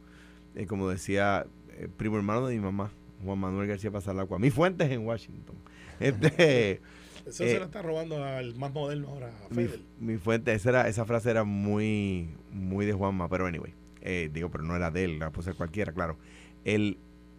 [0.54, 1.46] Eh, como decía,
[1.78, 2.90] eh, primo hermano de mi mamá,
[3.24, 4.38] Juan Manuel García Pasalacua.
[4.38, 5.56] Mi fuente es en Washington.
[6.00, 6.80] Este,
[7.26, 9.82] Eso eh, se lo está robando al más moderno ahora, a mi, Fidel.
[10.00, 14.50] mi fuente, esa, era, esa frase era muy, muy de Juanma, pero anyway, eh, digo,
[14.50, 16.16] pero no era de él, la puede ser cualquiera, claro.
[16.64, 16.96] El,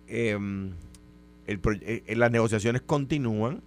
[0.08, 0.74] em,
[1.48, 3.64] el pro- eh, eh, las negociaciones continúan,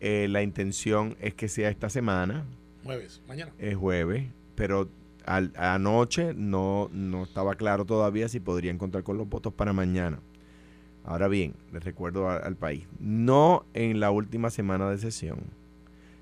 [0.00, 2.44] eh, la intención es que sea esta semana,
[2.82, 3.52] Jueves, mañana.
[3.60, 4.24] es jueves,
[4.56, 4.88] pero
[5.28, 10.20] anoche no, no estaba claro todavía si podrían contar con los votos para mañana.
[11.04, 15.38] Ahora bien, les recuerdo al país, no en la última semana de sesión,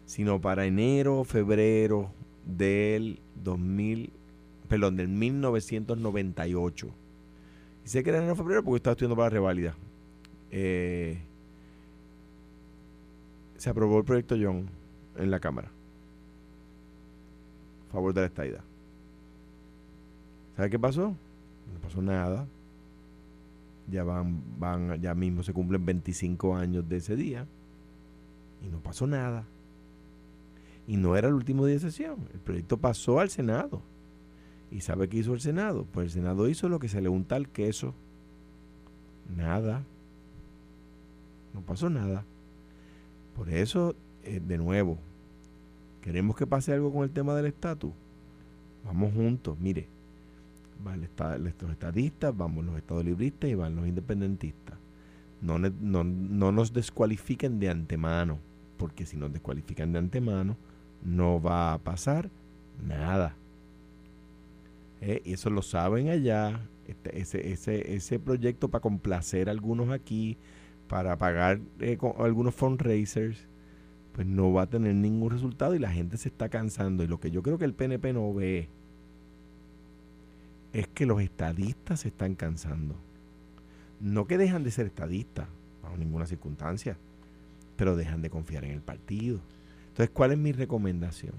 [0.05, 2.11] sino para enero, febrero
[2.45, 3.21] del
[4.69, 6.89] perdón, del 1998.
[7.85, 9.77] Y sé que era en enero o febrero porque estaba estudiando para la reválida.
[10.51, 11.19] Eh,
[13.57, 14.69] se aprobó el proyecto John
[15.17, 15.71] en la Cámara.
[17.89, 18.66] A favor de la estadidad.
[20.57, 21.09] ¿Sabe qué pasó?
[21.11, 22.47] No pasó nada.
[23.89, 27.47] Ya van, van, ya mismo se cumplen 25 años de ese día.
[28.65, 29.45] Y no pasó nada.
[30.89, 32.17] Y no era el último día de sesión.
[32.33, 33.83] El proyecto pasó al Senado.
[34.71, 35.87] ¿Y sabe qué hizo el Senado?
[35.93, 37.95] Pues el Senado hizo lo que se le unta al queso.
[39.37, 39.85] Nada.
[41.53, 42.25] No pasó nada.
[43.37, 44.99] Por eso, eh, de nuevo,
[46.01, 47.93] queremos que pase algo con el tema del estatus.
[48.85, 49.59] Vamos juntos.
[49.61, 49.89] Mire,
[50.83, 54.79] van los estadistas, vamos los estadolibristas y van los independentistas.
[55.41, 58.39] No, no, no nos descualifiquen de antemano,
[58.77, 60.57] porque si nos descualifican de antemano,
[61.03, 62.31] no va a pasar
[62.83, 63.37] nada.
[65.01, 66.61] Eh, y eso lo saben allá.
[66.87, 70.37] Este- ese, ese, ese proyecto para complacer a algunos aquí,
[70.89, 73.49] para pagar eh, con algunos fundraisers,
[74.13, 77.03] pues no va a tener ningún resultado y la gente se está cansando.
[77.05, 78.69] Y lo que yo creo que el PNP no ve
[80.77, 82.95] es que los estadistas se están cansando.
[83.99, 85.49] No que dejan de ser estadistas,
[85.83, 86.99] bajo ninguna circunstancia,
[87.77, 89.41] pero dejan de confiar en el partido.
[89.89, 91.33] Entonces, ¿cuál es mi recomendación?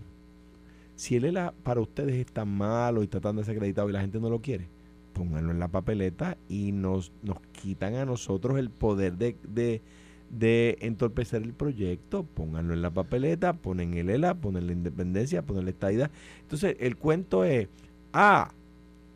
[0.96, 4.20] Si el ELA para ustedes es tan malo y está tan desacreditado y la gente
[4.20, 4.70] no lo quiere,
[5.14, 9.84] pónganlo en la papeleta y nos, nos quitan a nosotros el poder de, de,
[10.32, 12.24] de entorpecer el proyecto.
[12.24, 16.10] Pónganlo en la papeleta, ponen el ELA, ponen la independencia, ponen la estadidad.
[16.42, 17.68] Entonces, el cuento es,
[18.14, 18.50] ah,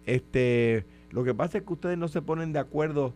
[0.05, 3.13] este, lo que pasa es que ustedes no se ponen de acuerdo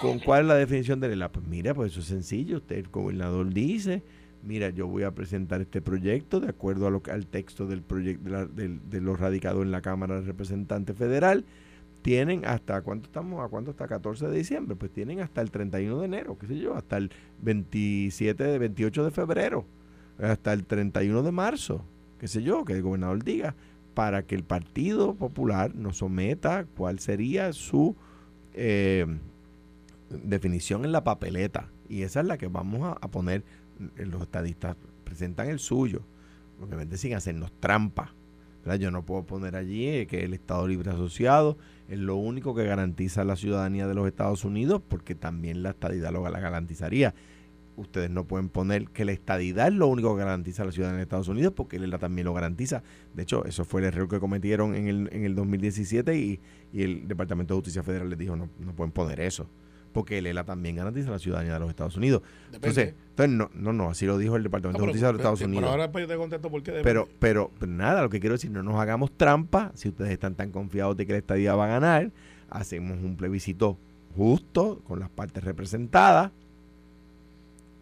[0.00, 1.30] con cuál es la definición del ELA.
[1.32, 2.58] Pues mira, pues eso es sencillo.
[2.58, 4.02] Usted, el gobernador dice,
[4.42, 8.24] mira, yo voy a presentar este proyecto de acuerdo a lo al texto del proyecto
[8.24, 11.44] de, la- del- de lo radicado en la Cámara de Representantes Federal.
[12.02, 13.44] Tienen hasta, ¿cuánto estamos?
[13.44, 13.88] ¿A cuánto está?
[13.88, 14.76] 14 de diciembre.
[14.76, 17.10] Pues tienen hasta el 31 de enero, qué sé yo, hasta el
[17.42, 19.64] 27, de 28 de febrero,
[20.18, 21.84] hasta el 31 de marzo,
[22.20, 23.54] qué sé yo, que el gobernador diga,
[23.96, 27.96] para que el Partido Popular nos someta cuál sería su
[28.52, 29.06] eh,
[30.10, 31.70] definición en la papeleta.
[31.88, 33.42] Y esa es la que vamos a, poner.
[33.96, 36.02] Los estadistas presentan el suyo,
[36.62, 38.12] obviamente sin hacernos trampa.
[38.78, 41.56] Yo no puedo poner allí eh, que el Estado Libre Asociado
[41.88, 46.12] es lo único que garantiza la ciudadanía de los Estados Unidos, porque también la estadidad
[46.12, 47.14] lo la garantizaría.
[47.76, 51.02] Ustedes no pueden poner que la estadidad es lo único que garantiza la ciudadanía de
[51.02, 52.82] Estados Unidos, porque él también lo garantiza.
[53.14, 56.40] De hecho, eso fue el error que cometieron en el, en el 2017 y,
[56.72, 59.46] y el Departamento de Justicia Federal les dijo, no, no pueden poner eso,
[59.92, 62.22] porque el ELA también garantiza la ciudadanía de los Estados Unidos.
[62.52, 65.38] Entonces, entonces no, no, no, así lo dijo el Departamento de Justicia de los Estados
[65.38, 65.70] Pero Unidos.
[65.70, 66.90] ahora pues, yo te contesto por qué depende.
[66.90, 69.72] Pero, pero, pero nada, lo que quiero decir, no nos hagamos trampa.
[69.74, 72.10] Si ustedes están tan confiados de que la estadía va a ganar,
[72.50, 73.78] hacemos un plebiscito
[74.16, 76.32] justo, con las partes representadas,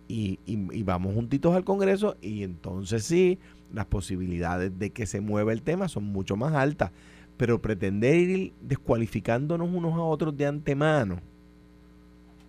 [0.08, 3.38] y, y- y vamos juntitos al Congreso, y entonces sí,
[3.72, 6.90] las posibilidades de que se mueva el tema son mucho más altas.
[7.36, 11.20] Pero pretender ir descualificándonos unos a otros de antemano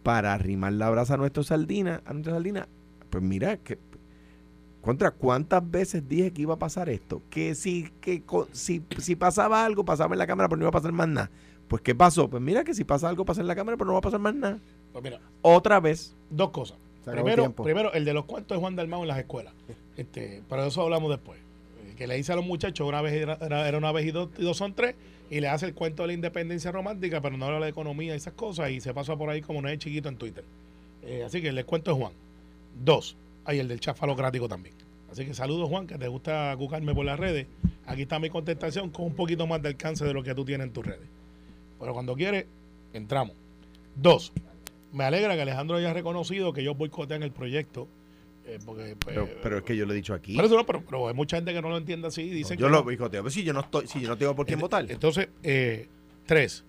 [0.03, 2.67] para arrimar la brasa a nuestra sardina, a nuestra sardina,
[3.09, 3.79] pues mira, que
[4.81, 9.65] contra cuántas veces dije que iba a pasar esto, que si que si, si pasaba
[9.65, 11.31] algo pasaba en la cámara pero no iba a pasar más nada.
[11.67, 12.29] Pues qué pasó?
[12.29, 14.19] Pues mira que si pasa algo pasa en la cámara pero no va a pasar
[14.19, 14.59] más nada.
[14.93, 16.15] Pues mira, Otra vez.
[16.29, 16.77] dos cosas.
[17.11, 19.53] Acabó el Primero, primero, el de los cuentos de Juan Dalmau en las escuelas.
[19.97, 21.39] Este, pero de eso hablamos después.
[21.97, 24.43] Que le dice a los muchachos, una vez era, era- una vez y dos, y
[24.43, 24.95] dos son tres,
[25.29, 28.17] y le hace el cuento de la independencia romántica, pero no habla de economía y
[28.17, 30.43] esas cosas, y se pasa por ahí como no es chiquito en Twitter.
[31.03, 32.11] Eh, así que el cuento de Juan.
[32.83, 33.15] Dos,
[33.45, 34.75] hay el del chat falocrático también.
[35.09, 37.47] Así que saludos Juan, que te gusta cucarme por las redes.
[37.85, 40.67] Aquí está mi contestación con un poquito más de alcance de lo que tú tienes
[40.67, 41.07] en tus redes.
[41.79, 42.45] Pero cuando quieres,
[42.91, 43.35] entramos.
[43.95, 44.33] Dos,
[44.95, 47.87] me alegra que Alejandro haya reconocido que ellos boicotean el proyecto.
[48.47, 50.35] eh, porque, pues, Pero, pero es que yo lo he dicho aquí.
[50.35, 52.25] por eso no, pero, pero hay mucha gente que no lo entiende así.
[52.27, 52.83] No, Dicen yo que lo no.
[52.83, 53.23] boicoteo.
[53.23, 54.85] Pero si yo no estoy, si yo no tengo por quién votar.
[54.89, 55.87] Entonces, eh,
[56.27, 56.63] tres.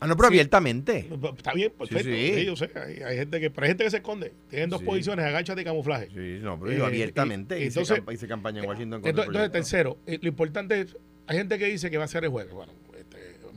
[0.00, 0.34] Ah, no, pero sí.
[0.34, 1.08] abiertamente.
[1.36, 2.04] Está bien, perfecto.
[2.04, 2.32] sí.
[2.34, 2.70] Sí, yo sé.
[2.76, 4.32] Hay, hay gente que, pero hay gente que se esconde.
[4.48, 6.06] Tienen dos posiciones, agáchate y camuflaje.
[6.08, 9.10] Sí, no, pero Eh, yo abiertamente y- hice, entonces- campa- hice campaña en Washington contra
[9.10, 12.22] Entonces, entonces, tercero, eh, lo importante es, hay gente que dice que va a ser
[12.24, 12.52] el jueves.
[12.52, 12.72] Bueno,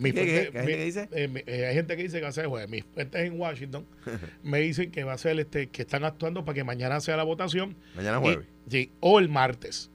[0.02, 0.52] mi ¿Qué, fuente- qué?
[0.52, 1.10] ¿Qué hay gente que dice?
[1.12, 2.70] eh, mi- eh, hay gente que dice que va a ser el jueves.
[2.70, 3.86] Mis fuentes en Washington
[4.44, 7.24] me dicen que va a ser este, que están actuando para que mañana sea la
[7.24, 7.76] votación.
[7.96, 8.48] Mañana Y- jueves.
[8.70, 9.90] sí, o el martes.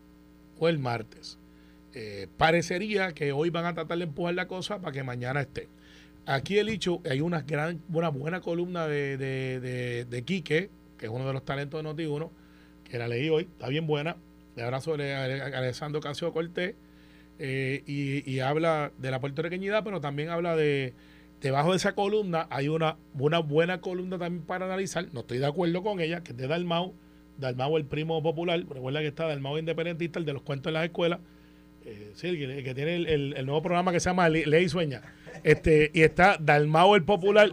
[0.59, 1.38] O el martes.
[1.95, 5.69] Eh, parecería que hoy van a tratar de empujar la cosa para que mañana esté.
[6.27, 11.07] Aquí el hecho, hay una gran, una buena columna de, de, de, de Quique, que
[11.07, 12.31] es uno de los talentos de Noti1,
[12.85, 14.16] que la leí hoy, está bien buena.
[14.57, 16.75] Le abrazo a Alessandro Casio Cortés.
[17.38, 20.94] Eh, y, y habla de la puertorriqueñidad, pero también habla de,
[21.40, 25.46] debajo de esa columna hay una, una buena columna también para analizar, no estoy de
[25.46, 26.94] acuerdo con ella, que es de Dalmau,
[27.38, 30.85] Dalmau el primo popular, recuerda que está Dalmau independentista, el de los cuentos en las
[30.85, 31.20] escuelas,
[31.85, 34.68] eh, sí, el que, tiene el, el- nuevo programa que se llama Le- Ley y
[34.68, 35.03] Sueña,
[35.44, 37.51] este, y está Dalmau el popular,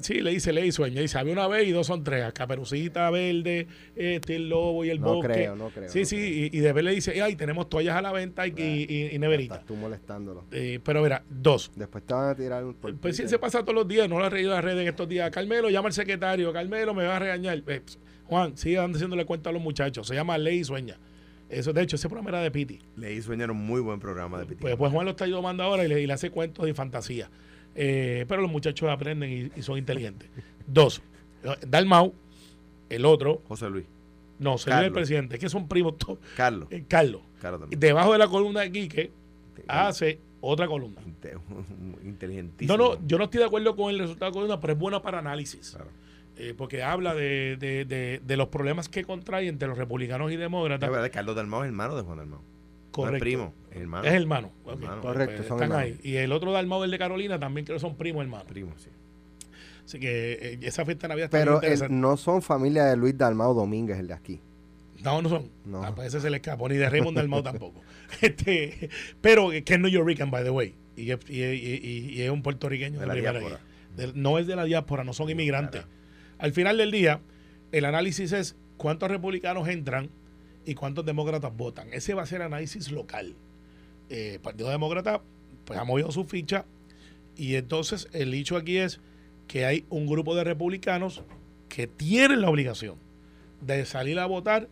[0.00, 1.00] Sí, le dice ley y sueña.
[1.00, 2.32] Dice, había una vez y dos son tres.
[2.32, 5.32] Caperucita verde, este, el lobo y el No bosque.
[5.32, 6.28] creo, no creo, Sí, no sí, creo.
[6.28, 9.14] y, y de vez le dice, ay, tenemos toallas a la venta y, y, y-
[9.14, 9.58] y neveritas.
[9.58, 10.44] Estás tú molestándolo.
[10.52, 11.70] Eh, pero mira, dos.
[11.74, 14.18] Después te van a tirar un por Pues sí, se pasa todos los días, no
[14.18, 15.30] lo ha reído las redes en estos días.
[15.30, 16.52] Carmelo, llama al secretario.
[16.52, 17.62] Carmelo, me va a regañar.
[17.66, 20.06] Eh, pss, Juan, sigue dando- haciéndole cuenta a los muchachos.
[20.06, 20.98] Se llama Ley y Sueña.
[21.48, 22.80] Eso, de hecho, ese programa era de Piti.
[22.96, 24.58] Leí Sueña era un muy buen programa de Pitín.
[24.60, 27.30] Pues, pues Juan lo está tomando ahora y le, y le hace cuentos y fantasía.
[27.76, 30.28] Eh, pero los muchachos aprenden y, y son inteligentes.
[30.66, 31.02] Dos,
[31.66, 32.14] Dalmau,
[32.88, 33.84] el otro, José Luis.
[34.38, 34.92] no, se el Carlos.
[34.92, 36.18] presidente, es que son primos todos.
[36.36, 36.68] Carlos.
[36.70, 37.20] Eh, Carlos.
[37.40, 37.78] Carlos también.
[37.78, 39.10] Debajo de la columna de Quique
[39.68, 41.00] hace otra columna.
[41.02, 41.38] Inte-
[42.04, 42.76] Inteligentísimo.
[42.78, 44.78] No, no, yo no estoy de acuerdo con el resultado de la columna, pero es
[44.78, 45.70] buena para análisis.
[45.72, 45.90] Claro.
[46.38, 50.36] Eh, porque habla de, de- de- de los problemas que contrae entre los republicanos y
[50.36, 50.90] La demócratas.
[50.90, 52.40] verdad, Carlos Dalmau es hermano de Juan Dalmau.
[53.02, 53.16] No Correcto.
[53.16, 54.06] es primo, es hermano.
[54.08, 54.52] Es hermano.
[54.66, 55.00] Hermano.
[55.02, 55.98] pues, Correcto, pues, son están hermanos.
[56.04, 56.10] ahí.
[56.12, 58.46] Y el otro Dalmau, el de Carolina, también creo que son primos hermanos.
[58.48, 58.88] Primo, sí.
[59.84, 63.16] Así que eh, esa fiesta de Navidad está Pero el- no son familia de Luis
[63.16, 64.40] Dalmau Domínguez, el de aquí.
[65.04, 65.50] No, no son.
[65.64, 65.84] No.
[65.84, 67.80] Ah, pues ese se le escapó, ni de Raymond Dalmau tampoco.
[68.20, 68.88] Este,
[69.20, 70.74] pero que es New Yorkican, by the way.
[70.96, 73.60] Y, es- y- y- y- y es un puertorriqueño De la diáspora.
[74.14, 75.82] no es de la diáspora, no son inmigrantes.
[76.38, 77.20] Al final del día,
[77.72, 80.08] el análisis es cuántos republicanos entran
[80.66, 81.88] y cuántos demócratas votan.
[81.92, 83.34] Ese va a ser análisis local.
[84.10, 85.22] Eh, el Partido Demócrata
[85.64, 86.66] pues ha movido su ficha
[87.36, 89.00] y entonces el hecho aquí es
[89.46, 91.22] que hay un grupo de republicanos
[91.68, 92.96] que tienen la obligación
[93.60, 94.68] de salir a votar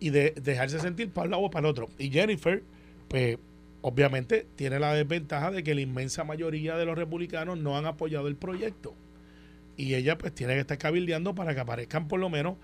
[0.00, 1.88] y de dejarse sentir para un lado o para el otro.
[1.98, 2.62] Y Jennifer,
[3.08, 3.38] pues
[3.82, 8.28] obviamente tiene la desventaja de que la inmensa mayoría de los republicanos no han apoyado
[8.28, 8.94] el proyecto.
[9.76, 12.56] Y ella pues tiene que estar cabildeando para que aparezcan por lo menos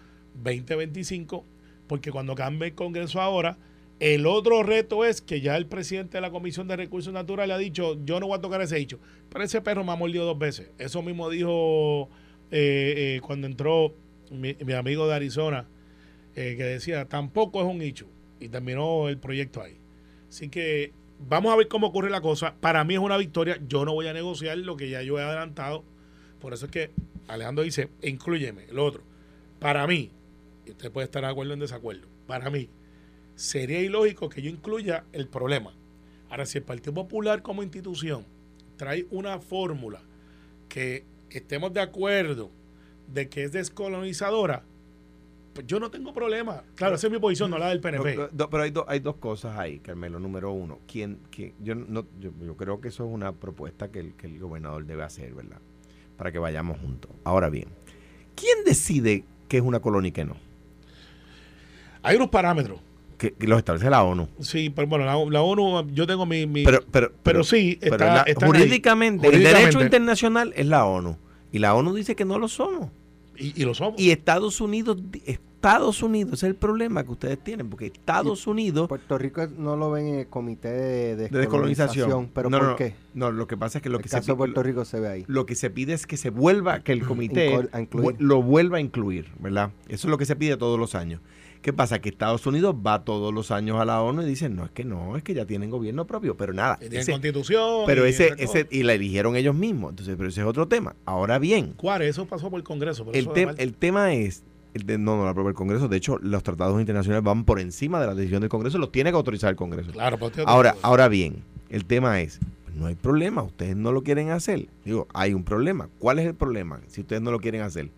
[0.42, 1.44] 20, 25,
[1.86, 3.58] porque cuando cambie el Congreso ahora,
[3.98, 7.58] el otro reto es que ya el presidente de la Comisión de Recursos Naturales ha
[7.58, 8.98] dicho, yo no voy a tocar ese hecho.
[9.30, 10.70] Pero ese perro me ha mordido dos veces.
[10.78, 12.10] Eso mismo dijo
[12.50, 13.94] eh, eh, cuando entró
[14.30, 15.66] mi, mi amigo de Arizona,
[16.34, 18.06] eh, que decía, tampoco es un hecho.
[18.38, 19.78] Y terminó el proyecto ahí.
[20.28, 22.54] Así que vamos a ver cómo ocurre la cosa.
[22.60, 23.58] Para mí es una victoria.
[23.66, 25.84] Yo no voy a negociar lo que ya yo he adelantado.
[26.38, 26.90] Por eso es que
[27.28, 28.66] Alejandro dice, incluyeme.
[28.70, 29.02] Lo otro,
[29.58, 30.10] para mí,
[30.70, 32.68] usted puede estar de acuerdo o en desacuerdo, para mí
[33.34, 35.74] sería ilógico que yo incluya el problema.
[36.30, 38.24] Ahora, si el Partido Popular como institución
[38.76, 40.02] trae una fórmula
[40.68, 42.50] que estemos de acuerdo
[43.12, 44.64] de que es descolonizadora,
[45.54, 46.64] pues yo no tengo problema.
[46.74, 48.28] Claro, esa es mi posición, no la del PNP.
[48.50, 50.18] Pero hay, do- hay dos cosas ahí, Carmelo.
[50.18, 54.12] Número uno, ¿quién, quién- yo, no, yo creo que eso es una propuesta que el,
[54.14, 55.58] que el gobernador debe hacer, ¿verdad?
[56.18, 57.10] Para que vayamos juntos.
[57.24, 57.68] Ahora bien,
[58.34, 60.36] ¿quién decide qué es una colonia y qué no?
[62.06, 62.78] Hay unos parámetros.
[63.18, 64.28] Que, que los establece la ONU.
[64.40, 66.46] Sí, pero bueno, la, la ONU, yo tengo mi...
[66.46, 68.60] mi- Pero, pero, pero sí, pero está- la- están ahí.
[68.60, 69.60] jurídicamente, el Jurídicamente.
[69.70, 71.16] derecho internacional es la ONU.
[71.50, 72.90] Y la ONU dice que no lo somos.
[73.38, 73.98] y, y lo somos.
[73.98, 74.98] Y Estados Unidos,
[75.66, 79.76] Estados Unidos, ese es el problema que ustedes tienen, porque Estados Unidos Puerto Rico no
[79.76, 82.30] lo ven en el comité de de descolonización.
[82.32, 82.94] ¿Pero no, por no, qué?
[83.14, 84.84] No, lo que pasa es que lo el que se caso de pi- Puerto Rico
[84.84, 85.24] se ve ahí.
[85.26, 87.68] lo que se pide es que se vuelva, que el comité
[88.18, 89.70] lo vuelva a incluir, ¿verdad?
[89.88, 91.20] Eso es lo que se pide todos los años.
[91.62, 91.98] ¿Qué pasa?
[92.00, 94.84] Que Estados Unidos va todos los años a la ONU y dicen, no, es que
[94.84, 96.76] no, es que ya tienen gobierno propio, pero nada.
[96.76, 97.82] Y tienen ese- constitución.
[97.86, 99.90] pero y ese, ese, y la eligieron ellos mismos.
[99.90, 100.94] Entonces, pero ese es otro tema.
[101.06, 102.02] Ahora bien, ¿Cuál?
[102.02, 103.04] Eso pasó por el Congreso.
[103.04, 104.44] por el, eso te- el tema es,
[104.78, 108.00] de- no, no la propia el Congreso, de hecho, los tratados internacionales van por encima
[108.00, 109.92] de la decisión del Congreso, los tiene que autorizar el Congreso.
[109.92, 112.40] Claro, Ahora, ahora bien, el tema es,
[112.74, 114.66] no hay problema, ustedes no lo quieren hacer.
[114.84, 115.88] Digo, hay un problema.
[115.98, 116.80] ¿Cuál es el problema?
[116.88, 117.90] Si ustedes no lo quieren hacer,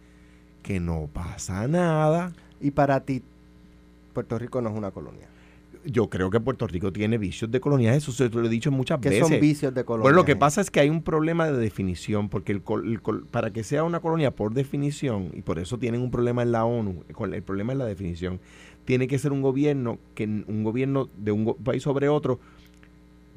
[0.62, 2.32] que no pasa nada.
[2.60, 3.22] Y para ti,
[4.12, 5.26] Puerto Rico no es una colonia.
[5.84, 9.00] Yo creo que Puerto Rico tiene vicios de colonial, eso se lo he dicho muchas
[9.00, 9.28] ¿Qué veces.
[9.28, 10.02] son vicios de colonia?
[10.02, 13.00] Bueno, lo que pasa es que hay un problema de definición, porque el col- el
[13.30, 16.64] para que sea una colonia por definición, y por eso tienen un problema en la
[16.64, 18.40] ONU, el problema es la definición,
[18.84, 22.38] tiene que ser un gobierno, que un gobierno de un país sobre otro,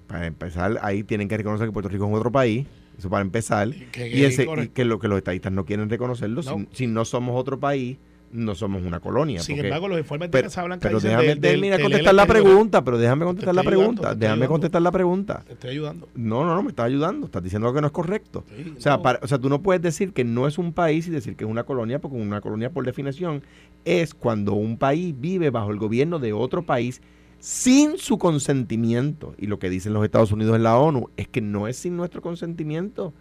[0.07, 2.65] para empezar, ahí tienen que reconocer que Puerto Rico es otro país,
[2.97, 5.89] eso para empezar, Y que- y, ese, y que lo que los estadistas no quieren
[5.89, 6.57] reconocerlo, No.
[6.59, 7.97] Si, si no somos otro país,
[8.33, 9.41] no somos una colonia.
[9.41, 12.15] Sin porque- embargo, los informes de pero, Casablanca pero dicen déjame del- de del contestar
[12.15, 14.47] la pregunta, pero déjame contestar la ayudando, pregunta, déjame ayudando.
[14.53, 15.43] contestar la pregunta.
[15.47, 16.07] Te estoy ayudando.
[16.15, 17.25] No, no, no, me estás ayudando.
[17.25, 18.43] Estás diciendo algo que no es correcto.
[18.55, 19.01] Sí, O sea, no.
[19.01, 21.43] para- o sea, tú no puedes decir que no es un país y decir que
[21.43, 23.43] es una colonia, porque una colonia, por definición,
[23.85, 27.01] es cuando un país vive bajo el gobierno de otro país
[27.39, 29.33] sin su consentimiento.
[29.37, 31.97] Y lo que dicen los Estados Unidos en la ONU es que no es sin
[31.97, 33.13] nuestro consentimiento.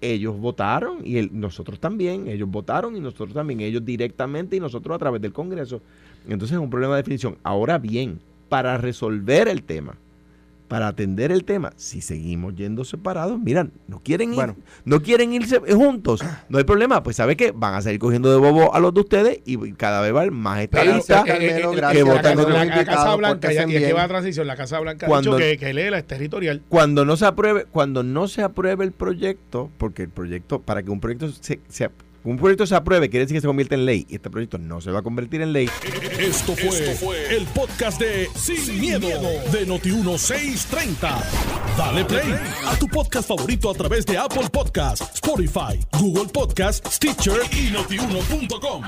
[0.00, 2.28] Ellos votaron y el- nosotros también.
[2.28, 3.60] Ellos votaron y nosotros también.
[3.60, 5.80] Ellos directamente y nosotros a través del Congreso.
[6.28, 7.36] Entonces es un problema de definición.
[7.42, 9.96] Ahora bien, para resolver el tema,
[10.68, 14.56] para atender el tema, si seguimos yendo separados, miran, no quieren ir, Bueno.
[14.84, 18.36] no quieren irse juntos, no hay problema, pues sabe que van a seguir cogiendo de
[18.36, 21.32] bobo a los de ustedes y cada vez va a haber más Pero estadistas eh,
[21.32, 21.54] eh,
[21.92, 24.56] que la, votan Casa- con la- la Casa Blanca, y, aquí va la transición, la
[24.56, 26.62] Casa Blanca ha Cuando- dicho que, que léela, es territorial.
[26.68, 30.90] cuando no se apruebe, cuando no se apruebe el proyecto, porque el proyecto, para que
[30.90, 31.90] un proyecto se, se-
[32.24, 34.06] un proyecto se apruebe, quiere decir que se convierte en ley.
[34.08, 35.68] Y este proyecto no se va a convertir en ley.
[36.18, 39.08] Esto fue, el podcast de Sin, miedo,
[39.52, 41.22] de Noti1630.
[41.76, 42.34] Dale play
[42.66, 48.82] a tu podcast favorito a través de Apple Podcasts, Spotify, Google Podcasts, Stitcher y notiuno.com.